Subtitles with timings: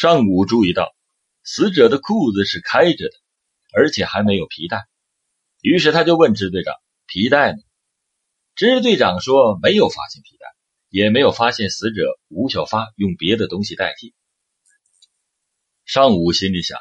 [0.00, 0.96] 上午注意到
[1.42, 3.12] 死者的裤子是开着的，
[3.74, 4.86] 而且还没有皮带，
[5.60, 6.74] 于是他就问支队长
[7.06, 7.58] ：“皮带呢？”
[8.56, 10.46] 支队长说：“没有发现皮带，
[10.88, 14.14] 也没有发现死者吴小发用别的东西代替。”
[15.84, 16.78] 上午心里想：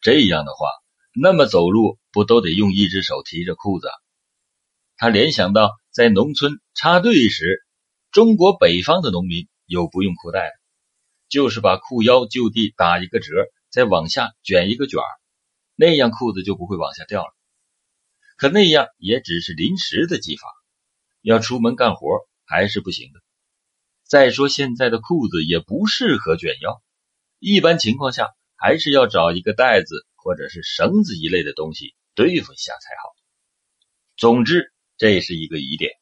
[0.00, 0.68] 这样的话，
[1.20, 3.88] 那么走路不都得用一只手提着裤子？
[4.96, 7.66] 他联想到在农村插队时，
[8.12, 10.59] 中国北方的农民有不用裤带的。
[11.30, 13.32] 就是把裤腰就地打一个折，
[13.70, 15.06] 再往下卷一个卷儿，
[15.76, 17.32] 那样裤子就不会往下掉了。
[18.36, 20.48] 可那样也只是临时的技法，
[21.22, 23.20] 要出门干活还是不行的。
[24.02, 26.82] 再说现在的裤子也不适合卷腰，
[27.38, 33.14] 一般情况下还是要找一个带子或者是绳子一类的东西对付一下才好。
[34.16, 35.92] 总之，这是一个疑点。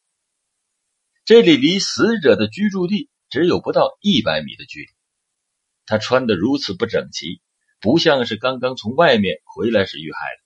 [1.27, 4.98] 这里离死者的居住地只有不到一百米的距离。
[5.89, 7.41] 他穿得如此不整齐，
[7.81, 10.43] 不像是刚刚从外面回来时遇害的，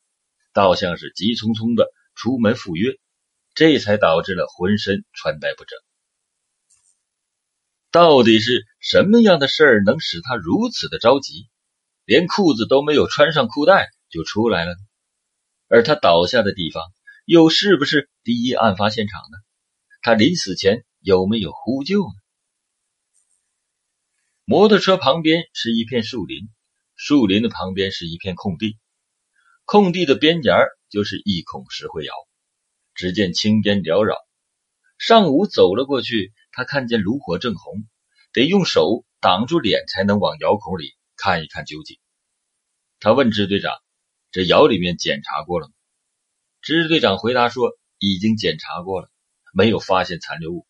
[0.53, 2.97] 倒像是急匆匆的出门赴约，
[3.53, 5.77] 这才导致了浑身穿戴不整。
[7.91, 11.49] 到底是什么样的事儿能使他如此的着急，
[12.05, 14.79] 连裤子都没有穿上裤带就出来了呢？
[15.67, 16.85] 而他倒下的地方
[17.25, 19.39] 又是不是第一案发现场呢？
[20.03, 22.22] 他临死前有没有呼救呢？
[24.53, 26.51] 摩托车旁边是一片树林，
[26.95, 28.77] 树林的旁边是一片空地，
[29.65, 30.55] 空地的边沿
[30.91, 32.13] 就是一孔石灰窑。
[32.93, 34.15] 只见青烟缭绕。
[34.99, 37.85] 上午走了过去，他看见炉火正红，
[38.35, 41.97] 得用手挡住脸才能往窑孔里看一看究竟。
[43.01, 43.73] 他问支队长
[44.33, 45.73] ：“这窑里面检查过了吗？”
[46.61, 49.09] 支队长回答说：“已经检查过了，
[49.55, 50.67] 没有发现残留物。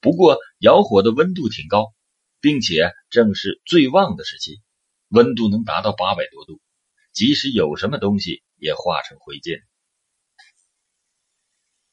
[0.00, 1.92] 不过窑火的温度挺高。”
[2.40, 4.60] 并且正是最旺的时期，
[5.08, 6.60] 温度能达到八百多度，
[7.12, 9.60] 即使有什么东西也化成灰烬。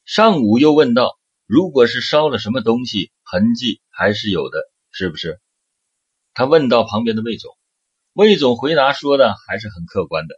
[0.03, 4.59] 上午又问道：“如果是烧了什么东西，痕迹还是有的，
[4.91, 5.41] 是不是？”
[6.35, 7.57] 他问到旁边的魏总，
[8.13, 10.35] 魏总回答说的还是很客观的。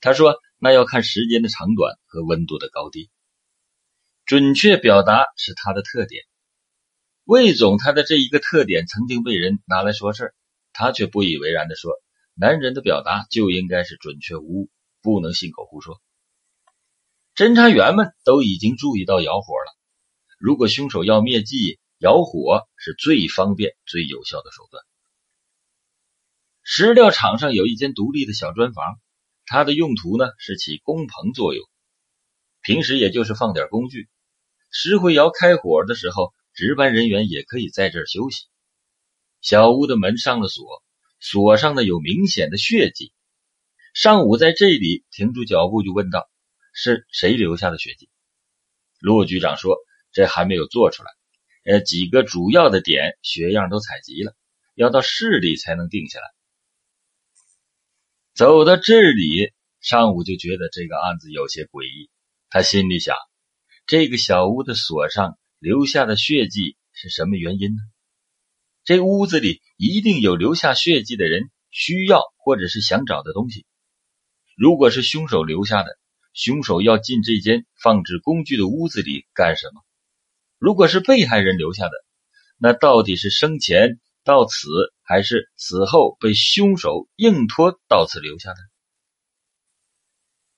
[0.00, 3.10] 他说：“那要看时间的长短和温度的高低，
[4.24, 6.22] 准确表达是他的特点。”
[7.24, 10.34] 魏总，他的这一个特点曾经被人拿来说事儿，
[10.72, 11.92] 他却不以为然的说
[12.34, 14.70] ：“男人的表达就应该是准确无误，
[15.00, 16.00] 不能信口胡说。”
[17.36, 19.78] 侦查员们都已经注意到窑火了。
[20.38, 24.82] 如果凶手要灭迹，窑火是最方便、最有效的手段。
[26.64, 28.98] 石料场上有一间独立的小砖房，
[29.46, 31.64] 它的用途呢是起工棚作用，
[32.60, 34.08] 平时也就是放点工具。
[34.72, 36.32] 石灰窑开火的时候。
[36.60, 38.44] 值班人员也可以在这儿休息。
[39.40, 40.84] 小屋的门上了锁，
[41.18, 43.14] 锁上呢有明显的血迹。
[43.94, 46.30] 上午在这里停住脚步，就问道
[46.74, 48.10] ：“是谁留下的血迹？”
[49.00, 49.78] 陆局长说
[50.12, 51.10] ：“这还没有做出来，
[51.64, 54.36] 呃，几个主要的点血样都采集了，
[54.74, 56.26] 要到市里才能定下来。”
[58.36, 59.50] 走到这里，
[59.80, 62.10] 上午就觉得这个案子有些诡异。
[62.50, 63.16] 他心里想：
[63.86, 65.38] 这个小屋的锁上。
[65.60, 67.82] 留下的血迹是什么原因呢？
[68.82, 73.66] 这屋子里一定有留下血迹的人需要或者是想找的东西。
[74.56, 75.98] 如果是凶手留下的，
[76.32, 79.82] 凶手要进这间放置工具的屋子里干什么？
[80.56, 81.92] 如果是被害人留下的，
[82.56, 84.66] 那到底是生前到此，
[85.02, 88.58] 还是死后被凶手硬拖到此留下的？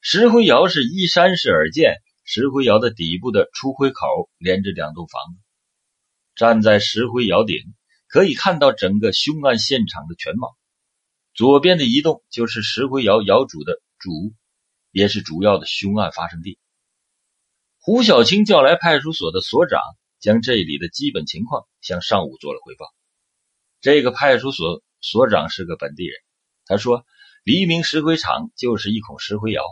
[0.00, 1.96] 石灰窑是依山势而建。
[2.24, 5.40] 石灰窑的底部的出灰口连着两栋房子。
[6.34, 7.58] 站在石灰窑顶，
[8.08, 10.56] 可以看到整个凶案现场的全貌。
[11.34, 14.34] 左边的一栋就是石灰窑窑主的主屋，
[14.90, 16.58] 也是主要的凶案发生地。
[17.78, 19.80] 胡小青叫来派出所的所长，
[20.20, 22.86] 将这里的基本情况向上午做了汇报。
[23.80, 26.14] 这个派出所所长是个本地人，
[26.64, 27.04] 他说
[27.44, 29.64] ：“黎明石灰厂就是一孔石灰窑，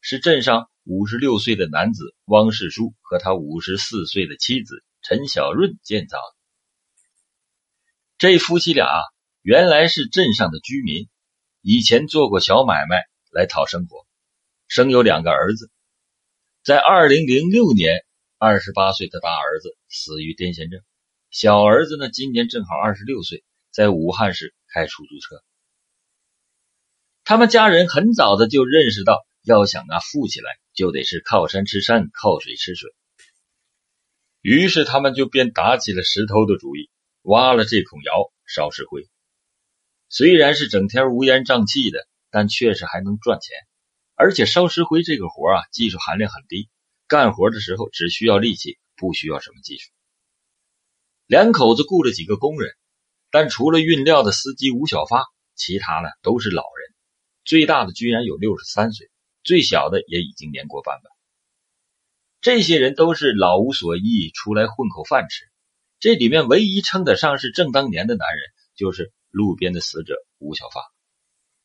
[0.00, 6.36] 是镇上。”五十六岁的男子汪世书和他五十四岁的妻子陈小润建造的。
[8.16, 8.86] 这夫妻俩
[9.42, 11.08] 原来是镇上的居民，
[11.60, 14.06] 以前做过小买卖来讨生活，
[14.68, 15.70] 生有两个儿子。
[16.62, 18.04] 在二零零六年，
[18.38, 20.82] 二十八岁的大儿子死于癫痫症，
[21.30, 25.42] 小儿子呢今年正好二十六岁，在武汉市开出租车。
[27.22, 29.26] 他们家人很早的就认识到。
[29.42, 32.90] 要想啊富起来，就得是靠山吃山，靠水吃水。
[34.40, 36.90] 于是他们就便打起了石头的主意，
[37.22, 39.08] 挖了这孔窑烧石灰。
[40.08, 43.54] 虽然是整天乌烟瘴气的，但确实还能赚钱。
[44.14, 46.68] 而且烧石灰这个活啊，技术含量很低，
[47.06, 49.90] 干活的时候只需要力气，不需要什么技术。
[51.26, 52.74] 两口子雇了几个工人，
[53.30, 56.94] 但除了运料的司机吴小发，其他呢都是老人。
[57.44, 59.09] 最大的居然有六十三岁，
[59.42, 61.10] 最小的也已经年过半百。
[62.40, 65.44] 这些人都是老无所依，出来混口饭吃。
[65.98, 68.42] 这里面唯一称得上是正当年的男人，
[68.74, 70.80] 就是路边的死者吴小发。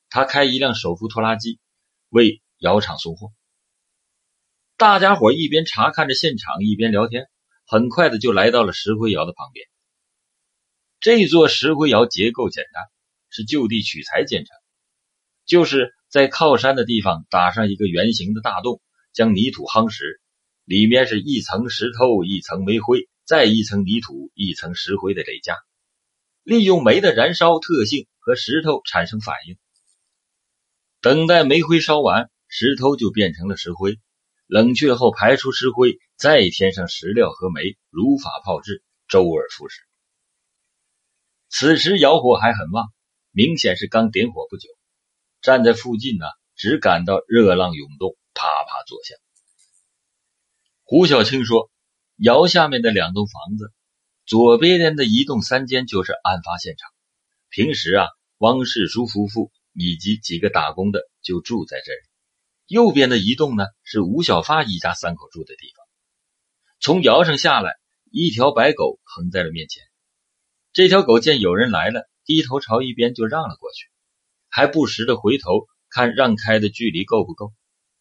[0.10, 1.60] 他开一辆手扶拖拉机，
[2.10, 3.32] 为窑厂送货。
[4.78, 7.28] 大家伙一边查看着现场，一边聊天。
[7.68, 9.66] 很快的就来到了石灰窑的旁边。
[11.00, 12.84] 这座石灰窑结构简单，
[13.30, 14.56] 是就地取材建成，
[15.46, 18.82] 就是在靠山的地方打上一个圆形的大洞，
[19.12, 20.22] 将泥土夯实，
[20.64, 25.58] 里面是一层石头，一层煤灰，再一层泥土，一层石灰的累加，
[26.42, 29.58] 利用煤的燃烧特性和石头产生反应。
[31.02, 34.00] 等待煤灰烧完，石头就变成了石灰。
[34.48, 39.82] 冷却后排出石灰，再添上石料和煤，如法炮制，周而复始。
[41.50, 42.86] 此时窑火还很旺，
[43.32, 44.70] 明显是刚点火不久。
[45.46, 46.26] 站在附近呢，
[46.56, 49.16] 只感到热浪涌动，啪啪作响。
[50.82, 51.70] 胡小青说
[52.18, 53.72] ：“窑下面的两栋房子，
[54.26, 56.90] 左边的一栋三间就是案发现场。
[57.52, 58.08] 平时啊，
[58.40, 62.00] 汪世书夫妇以及几个打工的就住在这里。”
[62.66, 65.86] 右边的一栋呢，是吴小发一家三口住的地方。
[66.80, 67.76] 从窑上下来，
[68.10, 69.84] 一条白狗横在了面前。
[70.74, 73.92] 这条狗见有人来了，低头朝一边就让了过去，
[74.56, 77.52] 还不时的回头看让开的距离够不够。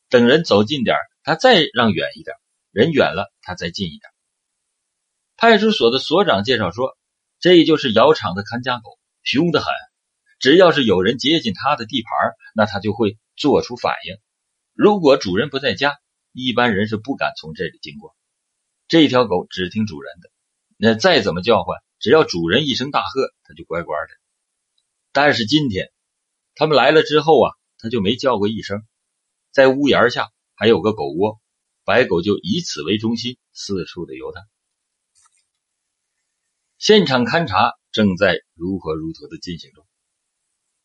[0.08, 2.36] 等人走近点它再让远一点；
[2.70, 4.02] 人远了，它再近一点。
[5.36, 6.96] 派出所的所长介绍说，
[7.40, 9.66] 这就是窑厂的看家狗，凶得很。
[10.38, 14.16] 只要是有人接近它的地盘，那它就会做出反应。
[14.74, 15.98] 如果主人不在家，
[16.30, 18.14] 一般人是不敢从这里经过。
[18.86, 20.30] 这条狗只听主人的，
[20.76, 24.08] 那再怎么叫唤，只要主人一声大喝，它就乖乖的。
[25.10, 25.90] 但是今天
[26.54, 28.86] 他们来了之后啊，他就没叫过一声。
[29.50, 31.40] 在屋檐下还有个狗窝，
[31.84, 34.42] 白狗就以此为中心四处的游荡。
[36.78, 39.86] 现场勘查正在如火如荼的进行中，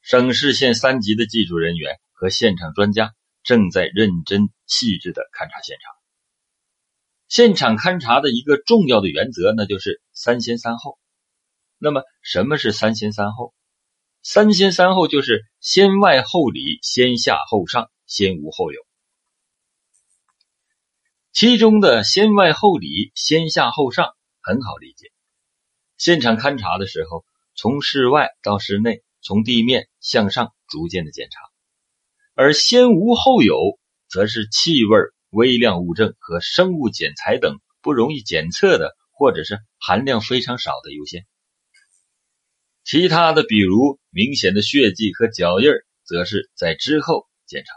[0.02, 3.14] 省市县三级的技术人员和现场专家。
[3.42, 5.94] 正在认真细致的勘察现场。
[7.30, 11.00] 现场勘查的一个重要的原则，那就是三先三后。
[11.78, 13.54] 那么，什么是三先三后？
[14.22, 18.82] 三先三后就是先外后里，先下后上，先无后有。
[21.32, 25.12] 其中的先外后里，先下后上很好理解。
[25.98, 27.24] 现场勘察的时候，
[27.56, 31.40] 从室外到室内，从地面向上逐渐的检查。
[32.36, 33.80] 而先无后有，
[34.10, 34.98] 则是气味、
[35.30, 41.26] 微量物证和生物检材等不容易检测的，或者是含量非常少的优先。
[42.90, 45.70] 其他的，比如明显的血迹和脚印
[46.06, 47.72] 则是在之后检查。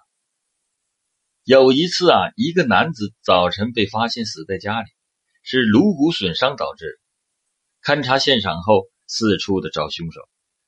[1.44, 4.88] 有一次啊，一个男子早晨被发现死在家里，
[5.42, 6.98] 是颅骨损伤导致。
[7.82, 10.22] 勘察现场后，四处的找凶手。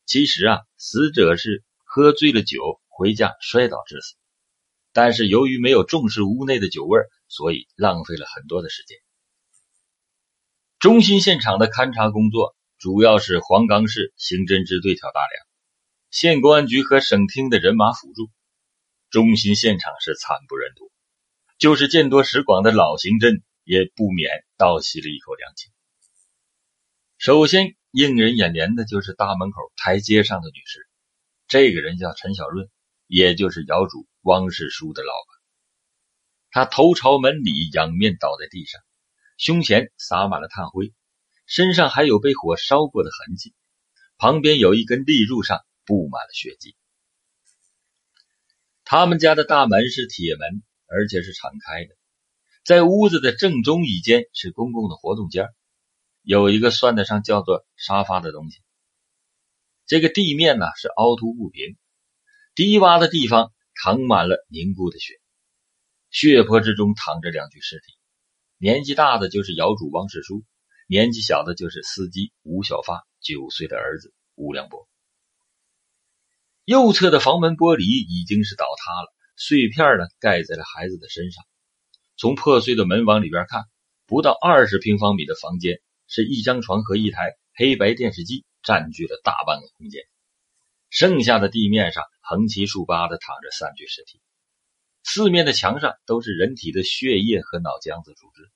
[0.05, 2.83] 其实啊，死者是喝醉了酒。
[2.91, 4.15] 回家摔倒致死，
[4.93, 8.99] 但是由于没有重视屋内的酒味，所以浪费了很多的时间。
[10.79, 15.47] 中心现场的勘查工作主要是黄冈市刑侦支队挑大梁，
[16.11, 18.31] 县公安局和省厅的人马辅助。
[19.11, 20.91] 中心现场是惨不忍睹，
[21.59, 25.71] 就是见多识广的老刑侦也不免倒吸了一口凉气。
[27.19, 30.89] 首先映人眼帘的就是大门口台阶上的女士，
[31.47, 32.69] 这个人叫陈小润。
[33.07, 35.29] 也就是窑主汪世书的老婆，
[36.51, 38.81] 他头朝门里，仰面倒在地上，
[39.37, 40.95] 胸前洒满了炭灰，
[41.47, 43.55] 身上还有被火烧过的痕迹，
[44.17, 46.77] 旁边有一根立柱上布满了血迹。
[48.85, 51.97] 他们家的大门是铁门，而且是敞开的，
[52.65, 55.49] 在屋子的正中一间是公共的活动间，
[56.23, 58.61] 有一个算得上叫做沙发的东西。
[59.87, 61.77] 这个地面呢是凹凸不平。
[62.55, 65.21] 低洼的地方淌满了凝固的血，
[66.11, 67.93] 血泊之中躺着两具尸体，
[68.59, 70.45] 年纪大的就是窑主汪世书，
[70.87, 74.89] 年纪小的就是司机吴小发九岁的儿子吴良博。
[76.65, 81.45] 右侧的房门玻璃已经是倒塌了，碎片呢盖在了孩子的身上。
[82.17, 83.65] 从破碎的门往里边看，
[84.07, 90.03] 不到二十平方米的房间，是一张床和一台黑白电视机占据了大半个空间。
[90.91, 94.21] 剩下的地面上横七竖八的躺着三具尸体，
[95.03, 98.51] 四面的墙上都是人体的血液和脑浆子组织。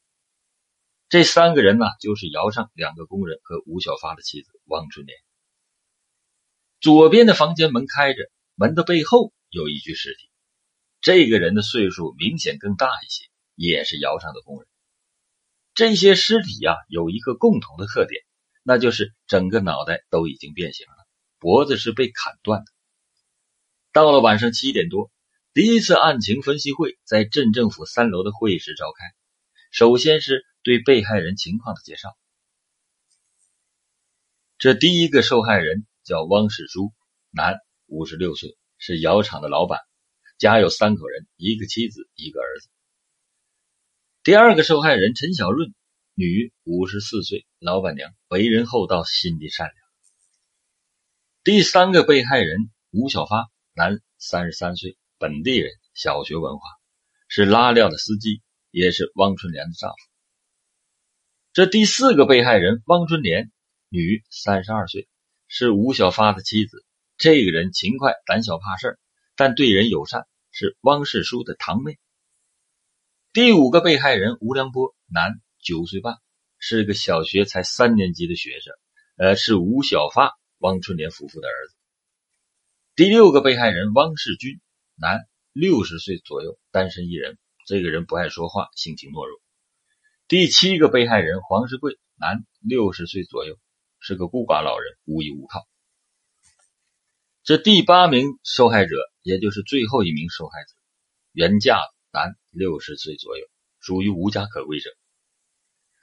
[1.08, 5.18] 这三个人呢，就是窑上两个工人和吴小发的妻子汪春莲。
[6.82, 10.28] 左边的房间门开着，门的背后有一具尸体。
[11.00, 13.24] 这个人的岁数明显更大一些，
[13.54, 14.68] 也是窑上的工人。
[15.72, 18.22] 这些尸体呀，有一个共同的特点，
[18.62, 21.06] 那就是整个脑袋都已经变形了，
[21.38, 22.66] 脖子是被砍断的。
[23.92, 25.10] 到了晚上七点多，
[25.54, 29.06] 第一次案情分析会在镇政府三楼的会议室召开。
[29.70, 30.44] 首先是。
[30.68, 32.14] 对被害人情况的介绍。
[34.58, 36.92] 这第一个受害人叫汪世书，
[37.30, 37.54] 男，
[37.86, 39.80] 五十六岁，是窑厂的老板，
[40.36, 42.68] 家有三口人，一个妻子，一个儿子。
[44.22, 45.72] 第二个受害人陈小润，
[46.12, 49.76] 女，五十四岁，老板娘，为人厚道，心地善良。
[51.44, 56.68] 第三个被害人吴小发，男，三十三岁，本地人，小学文化，
[57.26, 60.07] 是拉料的司机，也是汪春莲的丈夫。
[61.58, 63.50] 这第四个被害人汪春莲，
[63.88, 65.08] 女，三十二岁，
[65.48, 66.84] 是吴小发的妻子。
[67.16, 68.98] 这个人勤快、胆小怕事儿
[69.34, 71.98] 但对人友善，是汪世书的堂妹。
[73.32, 76.18] 第五个被害人吴良波，男，九岁半，
[76.60, 78.72] 是个小学才三年级的学生，
[79.16, 81.74] 呃，是吴小发、汪春莲夫妇的儿子。
[82.94, 84.60] 第六个被害人汪世军，
[84.94, 87.36] 男，六十岁左右，单身一人。
[87.66, 89.40] 这个人不爱说话，性情懦弱。
[90.28, 93.58] 第七个被害人黄世贵，男，六十岁左右，
[93.98, 95.66] 是个孤寡老人，无依无靠。
[97.42, 100.74] 这第八名受害者，也就是最后一名受害者，
[101.32, 101.80] 袁家
[102.12, 103.46] 男，六十岁左右，
[103.80, 104.90] 属于无家可归者。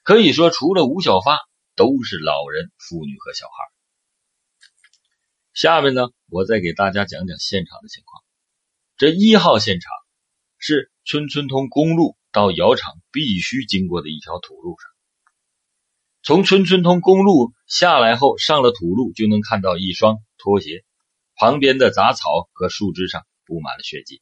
[0.02, 1.42] 可以说，除了吴小发，
[1.76, 3.54] 都是老人、妇女和小孩。
[5.54, 8.24] 下面呢，我再给大家讲讲现场的情况。
[8.98, 9.92] 这一号现场
[10.58, 12.18] 是村村通公路。
[12.36, 14.92] 到窑厂必须经过的一条土路上，
[16.22, 20.84] 从村村通公路下来后，上了土路就能看到一双拖鞋，
[21.38, 24.22] 旁边的杂草和树枝上布满了血迹。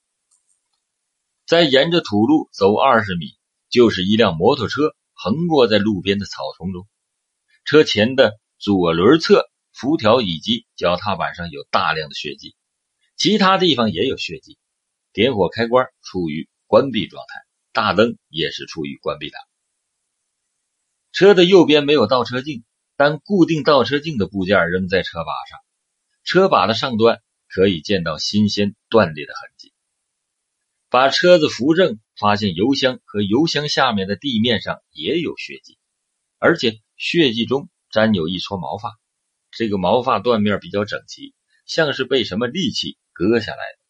[1.48, 3.36] 再沿着土路走二十米，
[3.72, 6.88] 就是一辆摩托车横过在路边的草丛中，
[7.66, 12.56] 车前的左轮侧辐条以及脚踏板上有大量的血迹，
[13.18, 14.60] 其他地方也有血迹。
[15.14, 17.43] 点火开关处于关闭状态。
[17.74, 19.38] 大灯也是处于关闭的。
[21.12, 22.64] 车的右边没有倒车镜，
[22.96, 25.60] 但固定倒车镜的部件仍在车把上。
[26.24, 29.74] 车把的上端可以见到新鲜断裂的痕迹。
[30.90, 35.80] 把车子扶正，发现油箱和油箱下面的地面上也有血迹，
[36.38, 38.98] 而且血迹中沾有一撮毛发。
[39.52, 41.34] 这个毛发断面比较整齐，
[41.66, 43.83] 像是被什么利器割下来的。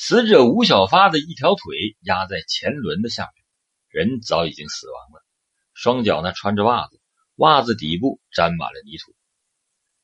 [0.00, 3.44] 死者吴小发的一条腿压在前轮的下面，
[3.88, 5.26] 人早已经死亡了。
[5.74, 7.00] 双脚呢穿着袜子，
[7.34, 9.12] 袜子底部沾满了泥土。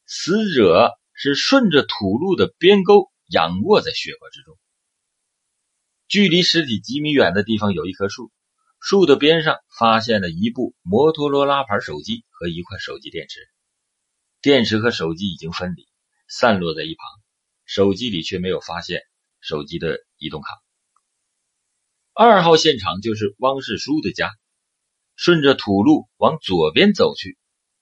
[0.04, 4.58] 死者是顺着土路的边沟仰卧在血泊之中。
[6.08, 8.32] 距离尸体几米远的地方有一棵树，
[8.80, 13.38] 树的边上发现了一部摩托罗拉牌手机和一块手机电池。
[14.42, 15.86] 电池和手机已经分离，
[16.26, 17.06] 散落在一旁，
[17.64, 19.00] 手机里却没有发现。
[19.44, 20.48] 手机的移动卡。
[22.14, 24.32] 二号现场就是汪世书的家，
[25.16, 27.36] 顺着土路往左边走去，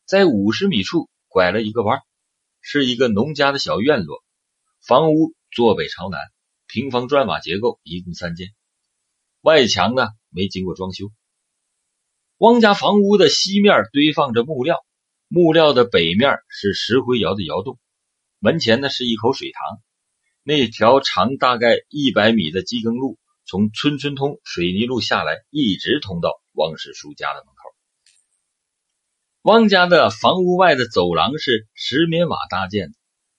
[0.05, 2.01] 在五十米处拐了一个弯，
[2.61, 4.25] 是一个农家的小院落，
[4.85, 6.19] 房屋坐北朝南，
[6.67, 8.49] 平房砖瓦结构，一共三间，
[9.41, 11.13] 外墙呢没经过装修。
[12.39, 14.85] 汪家房屋的西面堆放着木料，
[15.29, 17.79] 木料的北面是石灰窑的窑洞，
[18.41, 19.81] 门前呢是一口水塘。
[20.45, 27.71] 那条长大概一百米的机耕路，从村村通水泥路下来，一直通到汪世书家的门口。
[29.43, 32.95] 汪家的房屋外的走廊是石棉瓦搭建的，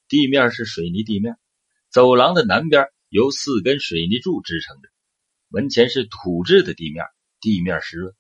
[0.08, 1.36] 地面是水泥地面。
[1.90, 4.88] 走廊的南边由四根水泥柱支撑着，
[5.50, 7.04] 门前是土质的地面，
[7.42, 8.16] 地面湿润。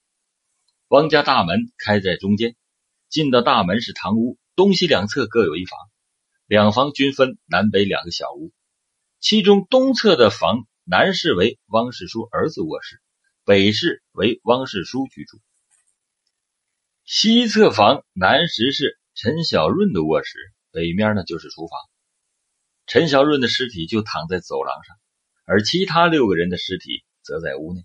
[0.89, 2.57] 汪家大门开在中间，
[3.07, 5.79] 进到大门是堂屋，东西两侧各有一房，
[6.47, 8.51] 两房均分南北两个小屋。
[9.23, 13.01] 其中东侧的房南室为汪世书儿子卧室，
[13.45, 15.39] 北室为汪世书居住。
[17.05, 20.37] 西侧房南室是陈小润的卧室，
[20.71, 21.79] 北面呢就是厨房。
[22.85, 24.97] 陈小润的尸体就躺在走廊上，
[25.45, 27.81] 而其他六个人的尸体则在屋内。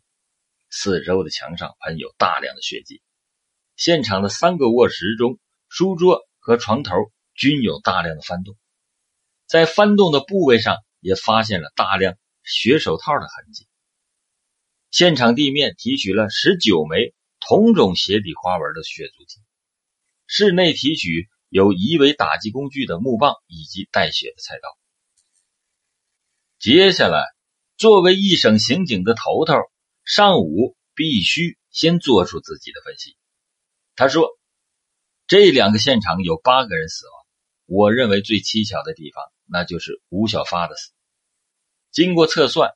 [0.70, 3.00] 四周的墙上喷有大量的血迹。
[3.76, 6.96] 现场的三个卧室中，书桌和床头
[7.32, 8.56] 均有大量的翻动。
[9.46, 13.66] 在翻动的部位上也发现了大量血手套的痕迹。
[14.90, 19.40] 现场地面提取了十九枚同种鞋底花纹的血足迹，
[20.26, 24.68] 室内提取有疑为打击工具的木棒以及带血的菜刀。
[26.58, 27.22] 接下来，
[27.76, 29.54] 作为一省刑警的头头，
[30.04, 33.16] 尚武必须先做出自己的分析。
[33.94, 34.28] 他说
[35.28, 37.12] ：“这两个现场有八个人死亡，
[37.66, 40.92] 我认为最蹊跷的地方，那就是吴小发的死。
[41.90, 42.70] 经过测算，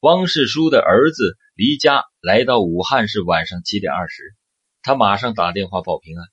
[0.00, 4.34] 汪世书的儿子。”离家来到武汉是晚上七点二十，
[4.82, 6.26] 他马上打电话报平安。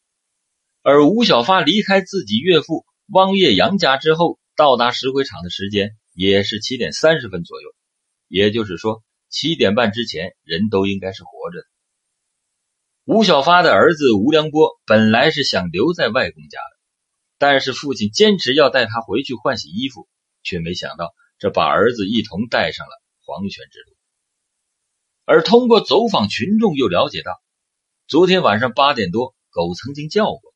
[0.82, 7.70] 而吴小发离开自己岳父汪业阳家之后，到达石灰厂的时间也是七点三十分左右，
[8.28, 11.68] 也就是说七点半之前人都应该是活着的。
[13.06, 16.58] 吴小发的儿子吴良波本来是想留在外公家，
[17.41, 20.07] 但是父亲坚持要带他回去换洗衣服，
[20.43, 22.91] 却没想到这把儿子一同带上了
[23.25, 23.95] 黄泉之路。
[25.25, 27.41] 而通过走访群众，又了解到，
[28.07, 30.53] 昨天晚上八点多，狗曾经叫过，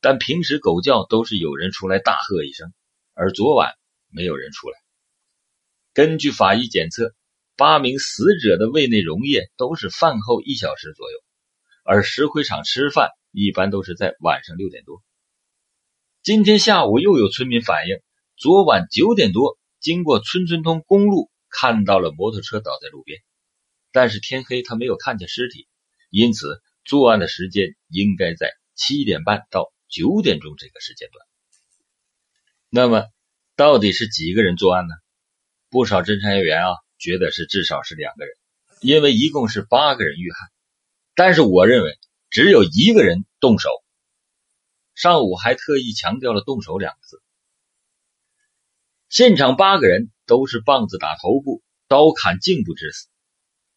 [0.00, 2.72] 但平时狗叫都是有人出来大喝一声，
[3.14, 3.72] 而昨晚
[4.08, 4.78] 没有人出来。
[5.92, 7.16] 根据法医检测，
[7.56, 11.18] 八名死者的胃内溶液都是饭后一小时左右，
[11.82, 15.02] 而石灰厂吃饭一般都是在晚上六点多。
[16.22, 17.96] 今天下午又有村民反映，
[18.36, 23.18] 昨晚九点多经过村村通公路，看到了摩托车倒在路边。
[23.90, 25.66] 但是天黑，他没有看见尸体，
[26.10, 31.26] 因此作案的时间应该在七点半到九点钟这个时间段。
[32.70, 33.08] 那么，
[33.56, 34.94] 到底是几个人作案呢？
[35.70, 36.68] 不少侦查员啊
[37.00, 38.32] 觉得是至少是两个人，
[38.80, 40.38] 因为一共是八个人遇害。
[41.16, 41.98] 但是我认为
[42.30, 43.70] 只有一个人动手。
[44.94, 47.22] 上午还特意强调了“动手”两个字。
[49.08, 53.08] 现场八个人都是棒子打头部，刀砍颈部致死。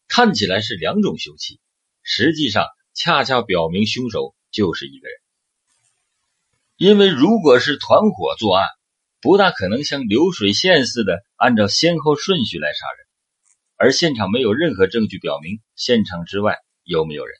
[0.08, 1.60] 看起来是两种凶器，
[2.02, 5.18] 实际上恰恰表明凶手就是一个人。
[6.76, 8.68] 因为如果是团伙作案，
[9.20, 13.06] 不大可能像流水线似的按照先后顺序来杀人，
[13.76, 17.36] 而现场没有任何证据表明现场之外有没有人，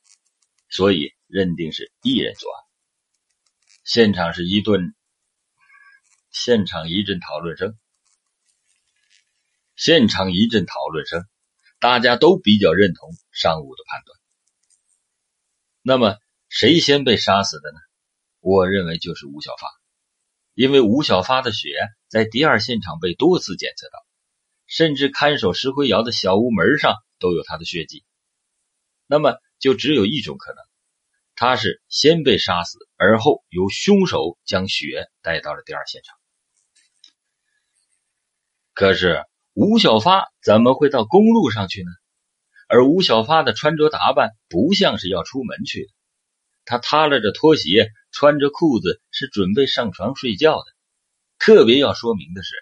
[0.69, 2.66] 所以认定是一人作案。
[3.87, 4.97] 现场是一顿，
[6.33, 7.79] 现场一阵讨论声，
[9.77, 11.25] 现场一阵讨论声。
[11.79, 14.19] 大家都比较认同尚武的判断。
[15.83, 16.19] 那么，
[16.49, 17.79] 谁先被杀死的呢？
[18.41, 19.69] 我认为就是吴小发，
[20.55, 21.69] 因为吴小发的血
[22.09, 24.05] 在第二现场被多次检测到，
[24.67, 28.05] 甚至看守石灰窑的小屋门上都有他的血迹。
[29.07, 30.65] 那么，就只有一种可能，
[31.37, 36.17] 他是先被杀死，而后由凶手将血带到了第二现场。
[38.75, 39.23] 可是。
[39.59, 41.91] 吴小发怎么会到公路上去呢？
[42.69, 45.89] 而吴小发的穿着打扮不像是要出门去的，
[46.67, 50.67] 他踏拉着拖鞋，穿着裤子，是准备上床睡觉的。
[51.39, 52.55] 特别要说明的是，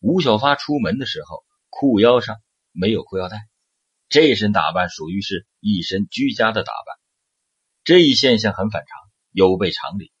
[0.00, 2.38] 吴小发出门的时候，裤腰上
[2.72, 3.36] 没有裤腰带，
[4.08, 6.99] 这身打扮属于是一身居家的打扮。
[7.84, 8.88] 这一现象很反常，
[9.32, 10.12] 有悖常理，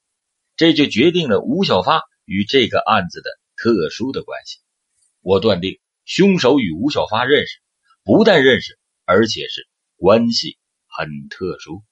[0.56, 4.58] 这就决定了吴小发与这个案子的特殊的关系。
[5.20, 5.78] 我断定。
[6.06, 7.60] 凶手与吴小发认识，
[8.02, 11.84] 不但认识，而且是关系很特殊。